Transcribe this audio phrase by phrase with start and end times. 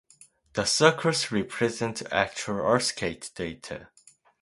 [0.53, 3.89] The circles represent actual earthquake data.